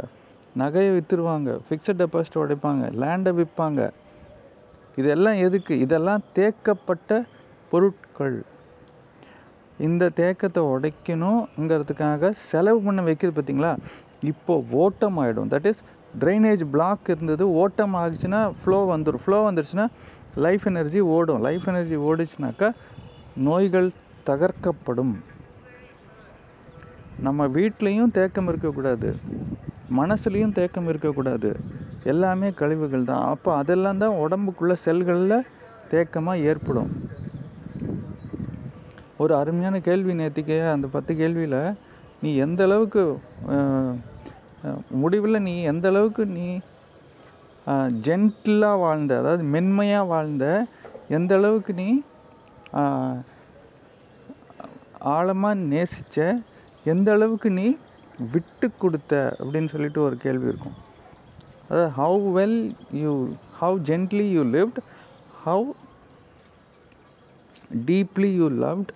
நகையை 0.59 0.91
விற்றுருவாங்க 0.97 1.51
ஃபிக்ஸட் 1.69 2.01
டெபாசிட் 2.03 2.41
உடைப்பாங்க 2.43 2.85
லேண்டை 3.03 3.33
விற்பாங்க. 3.41 3.91
இதெல்லாம் 4.97 5.39
எதுக்கு? 5.47 5.79
இதெல்லாம் 5.79 6.23
தேக்கப்பட்ட 6.33 7.25
பொருட்கள். 7.71 8.39
இந்த 9.87 10.05
தேக்கத்தை 10.17 10.63
உடைக்கணுங்கிறதுக்காக 10.75 12.31
செலவு 12.51 12.81
பண்ண 12.81 13.03
வைக்கிறது 13.03 13.37
பார்த்தீங்களா? 13.37 13.73
இப்போ 14.31 14.55
ஓட்டம் 14.83 15.19
ஆகிடும் 15.19 15.51
தட் 15.55 15.67
இஸ் 15.71 15.83
ட்ரைனேஜ் 16.21 16.65
பிளாக் 16.75 17.09
இருந்தது 17.15 17.53
ஓட்டம் 17.63 17.95
ஆகிச்சுன்னா 17.95 18.41
ஃப்ளோ 18.63 18.79
வந்துடும் 18.93 19.23
ஃப்ளோ 19.25 19.39
வந்துருச்சுன்னா 19.51 19.87
லைஃப் 20.45 20.67
எனர்ஜி 20.67 21.01
ஓடும். 21.01 21.43
லைஃப் 21.49 21.69
எனர்ஜி 21.73 21.97
ஓடிச்சுனாக்கா 21.97 22.69
நோய்கள் 23.37 23.91
தகர்க்கப்படும். 24.27 25.15
நம்ம 27.27 27.47
வீட்லேயும் 27.47 28.11
தேக்கம் 28.19 28.49
இருக்கக்கூடாது. 28.49 29.17
மனசுலேயும் 29.99 30.57
தேக்கம் 30.59 30.89
இருக்கக்கூடாது. 30.93 31.51
எல்லாமே 32.13 32.49
கழிவுகள் 32.61 33.09
தான். 33.11 33.25
அப்போ 33.35 33.51
அதெல்லாம் 33.61 34.01
தான் 34.05 34.19
உடம்புக்குள்ள 34.25 34.75
செல்களில் 34.87 35.47
தேக்கமாக 35.93 36.45
ஏற்படும். 36.51 36.91
ஒரு 39.23 39.33
அருமையான 39.41 39.77
கேள்வி 39.89 40.15
நேற்றுக்கே 40.21 40.59
அந்த 40.73 40.87
பத்து 40.95 41.13
கேள்வியில் 41.21 41.61
நீ 42.23 42.31
எந்த 42.45 42.61
அளவுக்கு 42.69 43.03
முடிவில் 45.03 45.45
நீ 45.47 45.55
எந்த 45.73 45.87
அளவுக்கு 45.93 46.25
நீ 46.37 46.47
ஜென்டிலாக 48.07 48.83
வாழ்ந்த 48.85 49.13
அதாவது 49.21 49.45
மென்மையாக 49.55 50.11
வாழ்ந்த 50.13 50.45
எந்த 51.17 51.33
அளவுக்கு 51.39 51.73
நீ 51.83 51.89
ஆழமாக 55.15 55.63
நேசித்த 55.73 56.27
எந்த 56.87 57.09
அளவுக்கு 57.17 57.49
நீ 57.59 57.67
விட்டு 58.33 58.67
கொடுத்த 58.83 59.15
அப்படின்னு 59.39 59.73
சொல்லிட்டு 59.73 60.01
ஒரு 60.09 60.17
கேள்வி 60.25 60.47
இருக்கும். 60.53 60.77
அதாவது 61.69 61.89
how 62.01 62.21
well 62.39 62.61
you 63.03 63.13
how 63.61 63.79
gently 63.91 64.27
you 64.37 64.43
lived 64.57 64.79
how 65.45 65.67
deeply 67.91 68.31
you 68.41 68.49
loved 68.65 68.93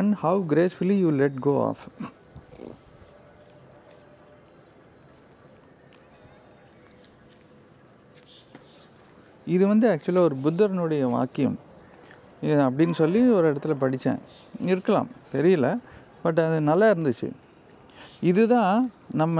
and 0.00 0.14
how 0.22 0.40
gracefully 0.52 0.98
you 1.04 1.10
let 1.22 1.38
go 1.46 1.54
of 1.68 1.86
இது 9.54 9.64
வந்து 9.70 9.86
ஆக்சுவலாக 9.92 10.28
ஒரு 10.28 10.36
புத்தர்னுடைய 10.44 11.04
வாக்கியம். 11.14 11.56
இது 12.46 12.60
அப்படின்னு 12.66 12.94
சொல்லி 13.00 13.20
ஒரு 13.38 13.46
இடத்துல 13.52 13.74
படித்தேன். 13.82 14.20
இருக்கலாம் 14.72 15.08
தெரியல 15.32 15.68
பட் 16.22 16.38
அது 16.44 16.60
நல்லா 16.70 16.86
இருந்துச்சு. 16.92 17.28
இதுதான் 18.30 18.76
நம்ம 19.20 19.38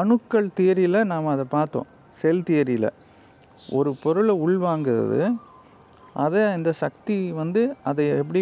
அணுக்கள் 0.00 0.48
தியரியில் 0.58 1.08
நாம் 1.12 1.32
அதை 1.34 1.44
பார்த்தோம். 1.56 1.88
செல் 2.20 2.46
தியரியில் 2.48 2.90
ஒரு 3.76 3.90
பொருளை 4.02 4.34
உள்வாங்கிறது 4.46 5.22
அதை 6.24 6.42
இந்த 6.58 6.70
சக்தி 6.82 7.16
வந்து 7.40 7.62
அதை 7.90 8.04
எப்படி 8.22 8.40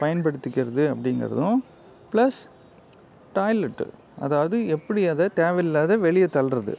பயன்படுத்திக்கிறது 0.00 0.84
அப்படிங்கிறதும் 0.92 1.58
ப்ளஸ் 2.12 2.40
டாய்லெட்டு 3.34 3.86
அதாவது 4.24 4.56
எப்படி 4.76 5.02
அதை 5.12 5.26
தேவையில்லாத 5.40 5.96
வெளியே 6.06 6.28
தள்ளுறது. 6.36 6.74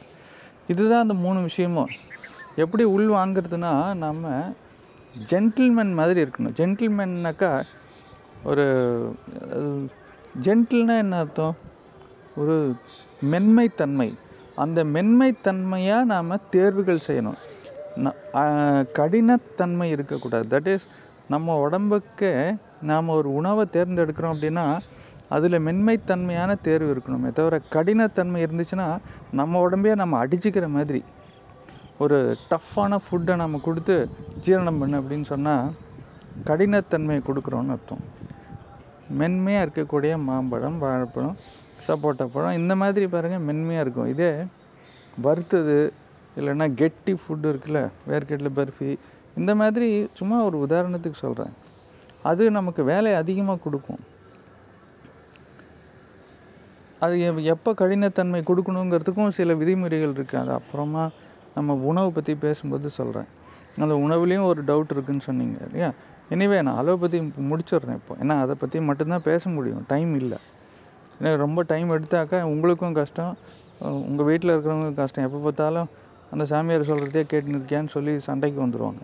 இதுதான் 0.72 1.04
அந்த 1.04 1.14
மூணு 1.24 1.38
விஷயமும். 1.48 1.92
எப்படி 2.64 2.84
உள் 2.94 3.08
வாங்கிறதுனா 3.16 3.72
நம்ம 4.04 4.30
ஜென்டில்மேன் 5.30 5.98
மாதிரி 6.00 6.18
இருக்கணும். 6.24 6.56
ஜென்டில்மேன்னாக்கா 6.60 7.52
ஒரு 8.50 8.66
ஜென்டில்னா 10.46 10.96
என்ன 11.04 11.18
அர்த்தம்? 11.22 11.56
ஒரு 12.36 12.74
மென்மைத்தன்மை. 13.30 14.14
அந்த 14.56 14.84
மென்மைத்தன்மையாக 14.84 16.04
நாம் 16.04 16.48
தேர்வுகள் 16.50 17.00
செய்யணும். 17.06 17.36
ந- 17.96 18.14
கடினத்தன்மை 18.98 19.82
இருக்கக்கூடாது. 19.82 20.60
தட் 20.60 20.66
இஸ் 20.66 20.86
நம்ம 21.28 21.56
உடம்புக்கு 21.56 22.56
நாம் 22.82 23.08
ஒரு 23.08 23.34
உணவை 23.34 23.66
தேர்ந்தெடுக்கிறோம் 23.72 24.34
அப்படின்னா 24.34 24.80
அதில் 25.28 25.52
மென்மைத்தன்மையான 25.52 26.60
தேர்வு 26.60 26.94
இருக்கணுமே 26.94 27.32
தவிர 27.32 27.60
கடினத்தன்மை 27.72 28.46
இருந்துச்சுன்னா 28.46 28.98
நம்ம 29.32 29.68
உடம்பையே 29.68 29.94
நம்ம 29.94 30.26
அடிச்சுக்கிற 30.26 30.68
மாதிரி. 30.68 31.04
ஒரு 31.98 32.36
டஃப்பான 32.50 32.96
ஃபுட்டை 33.10 33.36
நம்ம 33.36 33.58
கொடுத்து 33.58 34.08
ஜீரணம் 34.44 34.78
பண்ணு 34.78 35.00
அப்படின்னு 35.00 35.24
சொன்னால் 35.24 35.70
கடினத்தன்மையை 36.44 37.22
கொடுக்குறோன்னு 37.22 37.70
அர்த்தம். 37.70 38.04
மென்மையாக 39.08 39.64
இருக்கக்கூடிய 39.66 40.22
மாம்பழம் 40.22 40.78
வாழைப்பழம் 40.78 41.36
சப்போட்டா 41.86 42.24
பழம். 42.34 42.58
இந்த 42.60 42.74
மாதிரி 42.82 43.06
பாருங்கள் 43.14 43.44
மென்மையாக 43.48 43.84
இருக்கும். 43.84 44.10
இதே 44.14 44.30
வறுத்தது 45.26 45.76
இல்லைன்னா 46.38 46.66
கெட்டி 46.80 47.12
ஃபுட்டு 47.22 47.48
இருக்குல்ல 47.52 47.80
வேர்க்கடலை 48.10 48.52
பர்ஃபி. 48.58 48.90
இந்த 49.40 49.52
மாதிரி 49.60 49.88
சும்மா 50.18 50.38
ஒரு 50.48 50.56
உதாரணத்துக்கு 50.66 51.18
சொல்கிறேன் 51.24 51.52
அது 52.30 52.42
நமக்கு 52.56 52.82
வேலையை 52.92 53.16
அதிகமாக 53.22 53.62
கொடுக்கும். 53.64 54.02
அது 57.04 57.44
எப்போ 57.54 57.70
கடினத்தன்மை 57.80 58.40
கொடுக்கணுங்கிறதுக்கும் 58.50 59.36
சில 59.38 59.54
விதிமுறைகள் 59.60 60.14
இருக்குது 60.16 60.40
அது 60.42 60.52
அப்புறமா 60.58 61.04
நம்ம 61.54 61.74
உணவு 61.90 62.10
பற்றி 62.16 62.34
பேசும்போது 62.44 62.90
சொல்கிறேன் 62.98 63.28
அந்த 63.82 63.94
உணவுலேயும் 64.04 64.48
ஒரு 64.50 64.60
டவுட் 64.68 64.92
இருக்குன்னு 64.94 65.24
சொன்னீங்க 65.26 65.58
இல்லையா? 65.66 65.88
எனிவே 66.34 66.58
நான் 66.66 66.78
அலோபதி 66.82 67.18
முடிச்சிடுறேன் 67.50 67.98
இப்போ. 68.00 68.14
ஏன்னா 68.22 68.34
அதை 68.44 68.54
பற்றி 68.62 68.80
மட்டும்தான் 68.88 69.28
பேச 69.30 69.50
முடியும். 69.50 69.82
டைம் 69.92 70.12
இல்லை. 70.20 70.38
ஏன்னா 71.22 71.34
ரொம்ப 71.44 71.60
டைம் 71.72 71.88
எடுத்தாக்கா 71.96 72.38
உங்களுக்கும் 72.52 72.96
கஷ்டம். 73.00 73.34
உங்கள் 74.08 74.26
வீட்டில் 74.28 74.52
இருக்கிறவங்களுக்கும் 74.52 75.02
கஷ்டம். 75.02 75.26
எப்போ 75.28 75.38
பார்த்தாலும் 75.46 75.88
அந்த 76.32 76.44
சாமியார் 76.50 76.88
சொல்கிறதே 76.90 77.22
கேட்டுன்னு 77.32 77.58
இருக்கியான்னு 77.58 77.92
சொல்லி 77.96 78.12
சண்டைக்கு 78.28 78.58
வந்துடுவாங்க 78.64 79.02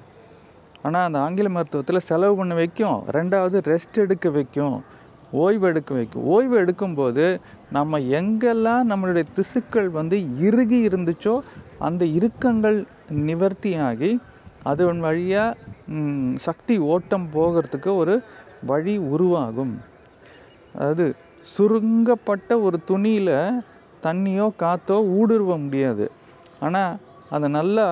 ஆனால் 0.87 1.05
அந்த 1.09 1.19
ஆங்கில 1.25 1.49
மருத்துவத்தில் 1.57 2.07
செலவு 2.09 2.35
பண்ண 2.41 2.55
வைக்கும். 2.61 2.99
ரெண்டாவது 3.17 3.57
ரெஸ்ட் 3.73 3.99
எடுக்க 4.05 4.31
வைக்கும். 4.37 4.77
ஓய்வு 5.43 5.65
எடுக்க 5.71 5.91
வைக்கும். 5.99 6.25
ஓய்வு 6.35 6.55
எடுக்கும்போது 6.63 7.25
நம்ம 7.77 7.99
எங்கெல்லாம் 8.19 8.85
நம்மளுடைய 8.91 9.25
திசுக்கள் 9.39 9.89
வந்து 9.99 10.19
இறுகி 10.49 10.79
இருந்துச்சோ 10.89 11.35
அந்த 11.89 12.05
இறுக்கங்கள் 12.19 12.79
நிவர்த்தியாகி 13.29 14.13
அதன் 14.71 15.03
வழியாக 15.07 15.97
சக்தி 16.47 16.75
ஓட்டம் 16.93 17.27
போகிறதுக்கு 17.37 17.91
ஒரு 18.03 18.15
வழி 18.71 18.95
உருவாகும். 19.15 19.75
அதாவது 20.77 21.07
சுருங்கப்பட்ட 21.57 22.51
ஒரு 22.67 22.79
துணியில் 22.85 23.37
தண்ணியோ 24.03 24.47
காற்றோ 24.63 24.97
ஊடுருவ 25.19 25.53
முடியாது. 25.65 26.05
ஆனால் 26.61 26.95
அதை 27.31 27.49
நல்லா 27.49 27.87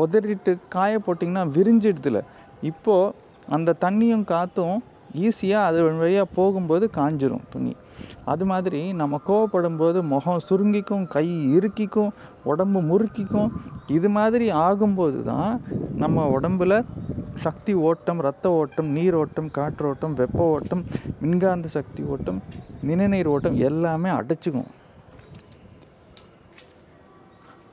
உதறிட்டு 0.00 0.52
காய 0.68 0.98
போட்டிங்கன்னா 0.98 1.44
விரிஞ்சிடுதுல. 1.56 2.20
இப்போது 2.70 3.14
அந்த 3.48 3.76
தண்ணியும் 3.80 4.24
காற்றும் 4.34 4.76
ஈஸியாக 5.24 5.68
அது 5.68 5.78
வழியாக 6.00 6.28
போகும்போது 6.38 6.84
காஞ்சிரும் 6.98 7.46
துணி. 7.52 7.72
அது 8.32 8.44
மாதிரி 8.50 8.80
நம்ம 9.00 9.20
கோவப்படும் 9.28 9.78
போது 9.82 9.98
முகம் 10.12 10.44
சுருங்கிக்கும் 10.48 11.04
கை 11.14 11.26
இறுக்கிக்கும் 11.56 12.12
உடம்பு 12.50 12.80
முறுக்கிக்கும் 12.90 13.50
இது 13.96 14.08
மாதிரி 14.16 14.46
ஆகும்போது 14.66 15.18
தான் 15.32 15.52
நம்ம 16.02 16.24
உடம்புல 16.36 16.76
சக்தி 17.44 17.72
ஓட்டம் 17.88 18.20
ரத்த 18.26 18.46
ஓட்டம் 18.60 18.88
நீர் 18.96 19.16
ஓட்டம் 19.22 19.50
காற்றோட்டம் 19.58 20.16
வெப்ப 20.20 20.40
ஓட்டம் 20.54 20.82
மின்காந்த 21.22 21.68
சக்தி 21.76 22.02
ஓட்டம் 22.14 22.40
நிணநீர் 22.88 23.30
ஓட்டம் 23.34 23.56
எல்லாமே 23.68 24.10
அடைச்சிக்கும். 24.18 24.70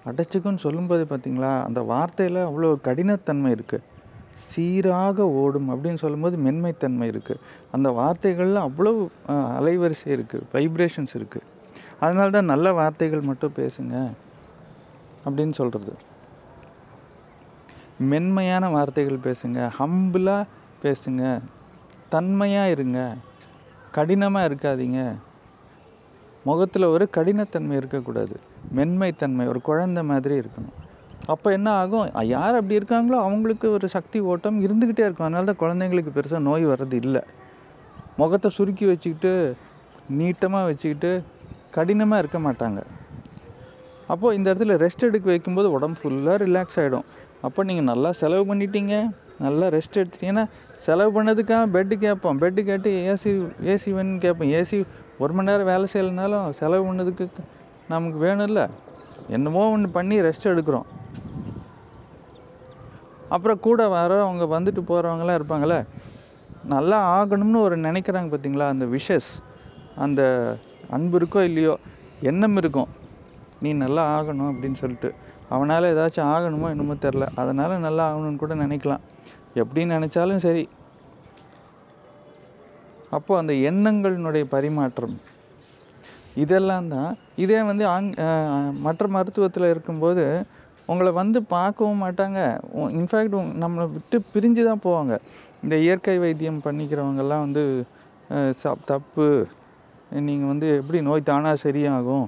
அடைச்சிக்கும்னு 0.09 0.63
சொல்லும்போது 0.65 1.03
பார்த்தீங்களா 1.11 1.51
அந்த 1.67 1.81
வார்த்தையில் 1.91 2.39
அவ்வளோ 2.47 2.69
கடினத்தன்மை 2.87 3.51
இருக்குது 3.57 3.85
சீராக 4.35 5.27
ஓடும் 5.41 5.69
அப்படின்னு 5.73 6.01
சொல்லும்போது 6.03 6.37
மென்மைத்தன்மை 6.37 7.07
இருக்குது 7.13 7.43
அந்த 7.71 7.89
வார்த்தைகளில் 7.89 8.65
அவ்வளோ 8.67 8.93
அலைவரிசை 9.57 10.09
இருக்குது 10.15 10.47
வைப்ரேஷன்ஸ் 10.53 11.15
இருக்குது 11.19 11.49
அதனால 11.99 12.29
தான் 12.29 12.51
நல்ல 12.53 12.73
வார்த்தைகள் 12.73 13.27
மட்டும் 13.29 13.57
பேசுங்க 13.59 13.95
அப்படின்னு 15.25 15.55
சொல்கிறது 15.59 15.93
மென்மையான 18.11 18.69
வார்த்தைகள் 18.69 19.25
பேசுங்க 19.27 19.59
ஹம்பிளாக 19.79 20.49
பேசுங்க 20.83 21.41
தன்மையாக 22.09 22.73
இருங்க 22.75 22.99
கடினமாக 23.97 24.47
இருக்காதீங்க. 24.49 24.99
முகத்தில் 26.45 26.91
ஒரு 26.93 27.09
கடினத்தன்மை 27.17 27.75
இருக்கக்கூடாது. 27.81 28.35
மென்மைத்தன்மை 28.77 29.45
ஒரு 29.47 29.61
குழந்தை 29.61 30.03
மாதிரி 30.03 30.35
இருக்கணும். 30.41 30.77
அப்போ 31.31 31.47
என்ன 31.57 31.69
ஆகும்? 31.81 32.07
யார் 32.35 32.57
அப்படி 32.59 32.77
இருக்காங்களோ 32.79 33.17
அவங்களுக்கு 33.25 33.67
ஒரு 33.75 33.87
சக்தி 33.93 34.19
ஓட்டம் 34.31 34.57
இருந்துக்கிட்டே 34.65 35.03
இருக்கும். 35.05 35.27
அதனால 35.27 35.47
தான் 35.49 35.59
குழந்தைங்களுக்கு 35.61 36.11
பெருசாக 36.15 36.41
நோய் 36.47 36.65
வர்றது 36.71 36.97
இல்லை. 37.03 37.21
முகத்தை 38.21 38.49
சுருக்கி 38.57 38.85
வச்சுக்கிட்டு 38.89 39.31
நீட்டமாக 40.19 40.67
வச்சுக்கிட்டு 40.69 41.11
கடினமாக 41.75 42.21
இருக்க 42.23 42.39
மாட்டாங்க. 42.47 42.79
அப்போது 44.13 44.35
இந்த 44.37 44.47
இடத்துல 44.51 44.75
ரெஸ்ட் 44.83 45.05
எடுக்க 45.09 45.27
வைக்கும்போது 45.33 45.67
உடம்பு 45.75 45.99
ஃபுல்லாக 46.01 46.37
ரிலாக்ஸ் 46.45 46.79
ஆகிடும் 46.81 47.05
அப்போ 47.47 47.61
நீங்கள் 47.69 47.87
நல்லா 47.91 48.09
செலவு 48.21 48.43
பண்ணிட்டீங்க. 48.49 48.95
நல்லா 49.45 49.67
ரெஸ்ட் 49.75 49.99
எடுத்துட்டீங்கன்னா 50.01 50.45
செலவு 50.85 51.11
பண்ணதுக்காக 51.15 51.63
பெட்டு 51.75 51.95
கேட்போம். 52.03 52.39
பெட்டு 52.43 52.61
கேட்டு 52.69 52.89
ஏசி 53.11 53.31
ஏசி 53.73 53.89
வேணும்னு 53.97 54.21
கேட்போம். 54.25 54.51
ஏசி 54.59 54.77
ஒரு 55.23 55.33
மணி 55.37 55.49
நேரம் 55.51 55.69
வேலை 55.71 55.87
செய்யலைனாலும் 55.93 56.45
செலவு 56.59 56.83
பண்ணதுக்கு 56.89 57.25
நமக்கு 57.93 58.19
வேணும்ல. 58.25 58.61
என்னமோ 59.37 59.63
ஒன்று 59.73 59.89
பண்ணி 59.97 60.15
ரெஸ்ட் 60.27 60.51
எடுக்கிறோம். 60.51 60.87
அப்புறம் 63.33 63.63
கூட 63.67 63.81
வரவங்க 63.97 64.45
வந்துட்டு 64.55 64.81
போகிறவங்களாம் 64.89 65.37
இருப்பாங்களே 65.39 65.79
நல்லா 66.73 66.97
ஆகணும்னு 67.15 67.59
ஒரு 67.67 67.75
நினைக்கிறாங்க 67.87 68.29
பார்த்தீங்களா 68.33 68.67
அந்த 68.73 68.85
விஷஸ் 68.95 69.31
அந்த 70.03 70.21
அன்பு 70.95 71.17
இருக்கோ 71.19 71.41
இல்லையோ 71.49 71.73
எண்ணம் 72.29 72.57
இருக்கும். 72.61 72.89
நீ 73.63 73.69
நல்லா 73.83 74.03
ஆகணும் 74.17 74.49
அப்படின்னு 74.51 74.77
சொல்லிட்டு. 74.81 75.09
அவனால் 75.53 75.89
ஏதாச்சும் 75.93 76.29
ஆகணுமோ 76.35 76.67
என்னமோ 76.73 76.95
தெரில 77.05 77.25
அதனால் 77.41 77.83
நல்லா 77.85 78.03
ஆகணும்னு 78.11 78.41
கூட 78.43 78.53
நினைக்கலாம். 78.63 79.03
எப்படி 79.61 79.81
நினச்சாலும் 79.93 80.43
சரி. 80.45 80.63
அப்போது 83.17 83.39
அந்த 83.41 83.53
எண்ணங்களினுடைய 83.69 84.43
பரிமாற்றம். 84.55 85.15
இதெல்லாம் 86.43 86.87
தான். 86.95 87.11
இதே 87.43 87.59
வந்து 87.69 87.85
ஆங் 87.93 88.09
மற்ற 88.85 89.07
மருத்துவத்தில் 89.15 89.71
இருக்கும்போது 89.73 90.23
உங்களை 90.91 91.11
வந்து 91.21 91.39
பார்க்கவும் 91.55 92.01
மாட்டாங்க. 92.05 92.39
இன்ஃபேக்ட் 92.99 93.35
நம்மளை 93.63 93.85
விட்டு 93.95 94.17
பிரிஞ்சு 94.33 94.63
தான் 94.69 94.83
போவாங்க. 94.85 95.13
இந்த 95.63 95.75
இயற்கை 95.85 96.17
வைத்தியம் 96.23 96.63
பண்ணிக்கிறவங்கெல்லாம் 96.65 97.43
வந்து 97.47 97.63
சப் 98.61 98.87
தப்பு. 98.91 99.27
நீங்கள் 100.29 100.49
வந்து 100.51 100.67
எப்படி 100.79 100.99
நோய் 101.09 101.29
தானாக 101.29 101.57
சரியாகும்? 101.65 102.27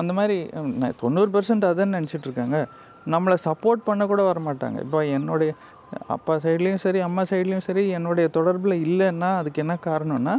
அந்த 0.00 0.12
மாதிரி 0.18 0.36
தொண்ணூறு 1.02 1.30
பர்சன்ட் 1.36 1.68
அதான் 1.70 1.96
நினச்சிட்டு 1.96 2.28
இருக்காங்க. 2.28 2.58
நம்மளை 3.14 3.36
சப்போர்ட் 3.46 3.86
பண்ண 3.88 4.02
கூட 4.10 4.20
வர 4.28 4.38
மாட்டாங்க 4.46 4.78
இப்போ 4.84 5.00
என்னுடைய 5.16 5.50
அப்பா 6.14 6.34
சைட்லேயும் 6.44 6.82
சரி 6.84 7.00
அம்மா 7.06 7.22
சைட்லேயும் 7.30 7.66
சரி 7.66 7.82
என்னுடைய 7.96 8.26
தொடர்பில் 8.36 8.74
இல்லைன்னா 8.86 9.28
அதுக்கு 9.40 9.62
என்ன 9.64 9.74
காரணம்னா 9.88 10.34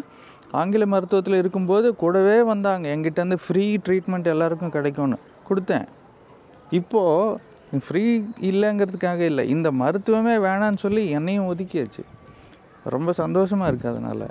ஆங்கில 0.59 0.83
மருத்துவத்தில் 0.93 1.39
இருக்கும்போது 1.41 1.87
கூடவே 2.01 2.37
வந்தாங்க. 2.51 2.85
எங்கிட்டேருந்து 2.95 3.37
ஃப்ரீ 3.45 3.65
ட்ரீட்மெண்ட் 3.85 4.27
எல்லாருக்கும் 4.33 4.75
கிடைக்கும்னு 4.75 5.17
கொடுத்தேன். 5.49 5.87
இப்போது 6.69 7.39
ஃப்ரீ 7.87 8.19
இல்லைங்கிறதுக்காக 8.39 9.19
இல்லை. 9.19 9.49
இந்த 9.49 9.71
மருத்துவமே 9.71 10.35
வேணான்னு 10.35 10.77
சொல்லி 10.77 11.09
என்னையும் 11.09 11.55
ஒதுக்கியாச்சு. 11.55 12.03
ரொம்ப 12.83 13.11
சந்தோஷமாக 13.11 13.71
இருக்குது 13.71 13.87
அதனால். 13.87 14.27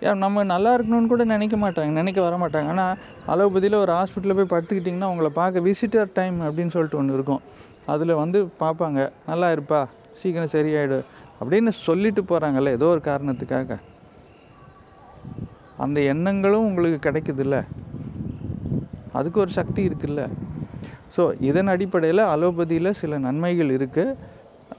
ஏன் 0.00 0.18
நம்ம 0.18 0.44
நல்லா 0.44 0.78
இருக்கணும்னு 0.78 1.06
கூட 1.06 1.24
நினைக்க 1.24 1.56
மாட்டாங்க. 1.56 1.86
நினைக்க 1.86 2.22
வர 2.22 2.36
மாட்டாங்க. 2.36 2.68
ஆனால் 2.68 2.96
அலோபதியில் 3.28 3.74
ஒரு 3.74 3.92
ஹாஸ்பிட்டலில் 3.92 4.44
போய் 4.44 4.60
படுத்துக்கிட்டிங்கன்னா 4.60 5.04
உங்களை 5.04 5.30
பார்க்க 5.30 5.60
விசிட்டர் 5.60 6.10
டைம் 6.14 6.40
அப்படின்னு 6.40 6.68
சொல்லிட்டு 6.68 6.98
ஒன்று 6.98 7.14
இருக்கும். 7.14 7.40
அதில் 7.86 8.14
வந்து 8.14 8.52
பார்ப்பாங்க. 8.60 9.12
நல்லா 9.26 9.50
இருப்பா. 9.50 9.86
சீக்கிரம் 10.12 10.48
சரியாயிடு. 10.48 11.04
அப்படின்னு 11.40 11.68
சொல்லிட்டு 11.68 12.22
போகிறாங்கல்ல 12.22 12.68
ஏதோ 12.68 12.86
ஒரு 12.86 13.00
காரணத்துக்காக. 13.04 13.78
அந்த 15.78 16.00
எண்ணங்களும் 16.00 16.66
உங்களுக்கு 16.66 17.10
கிடைக்குதுல்ல. 17.10 17.66
அதுக்கு 19.12 19.40
ஒரு 19.40 19.50
சக்தி 19.50 19.88
இருக்குல்ல. 19.88 20.30
ஸோ 21.14 21.22
இதன் 21.48 21.70
அடிப்படையில் 21.74 22.22
அலோபதியில் 22.32 22.98
சில 23.00 23.18
நன்மைகள் 23.26 23.70
இருக்குது 23.76 24.16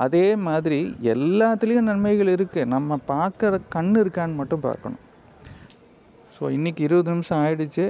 அதே 0.05 0.27
மாதிரி 0.47 0.79
எல்லாத்துலேயும் 1.13 1.89
நன்மைகள் 1.91 2.33
இருக்குது 2.35 2.69
நம்ம 2.73 2.97
பார்க்குற 3.13 3.57
கண் 3.75 3.91
இருக்கான்னு 4.01 4.39
மட்டும் 4.41 4.63
பார்க்கணும். 4.67 5.01
ஸோ 6.35 6.43
இன்றைக்கி 6.57 6.81
இருபது 6.87 7.11
நிமிஷம் 7.13 7.41
ஆயிடுச்சு. 7.43 7.85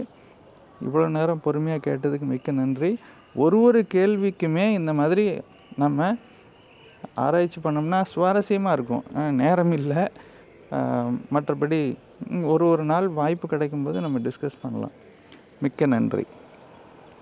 இவ்வளோ 0.88 1.06
நேரம் 1.17 1.43
பொறுமையாக 1.45 1.86
கேட்டதுக்கு 1.88 2.27
மிக்க 2.34 2.51
நன்றி. 2.62 2.91
ஒரு 3.43 3.58
ஒரு 3.67 3.82
கேள்விக்குமே 3.95 4.65
இந்த 4.80 4.91
மாதிரி 4.99 5.25
நம்ம 5.84 6.10
ஆராய்ச்சி 7.25 7.60
பண்ணோம்னா 7.65 7.99
சுவாரஸ்யமாக 8.13 8.75
இருக்கும். 8.77 9.06
நேரம் 9.43 9.73
இல்லை. 9.80 10.01
மற்றபடி 11.36 11.80
ஒரு 12.54 12.65
ஒரு 12.73 12.84
நாள் 12.91 13.08
வாய்ப்பு 13.21 13.45
கிடைக்கும்போது 13.54 13.99
நம்ம 14.06 14.19
டிஸ்கஸ் 14.27 14.62
பண்ணலாம். 14.63 14.95
மிக்க 15.63 15.86
நன்றி. 15.95 16.25